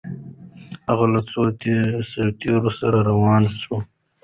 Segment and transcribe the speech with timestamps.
[0.89, 1.41] هغه له څو
[2.11, 3.75] سرتیرو سره روان سو؟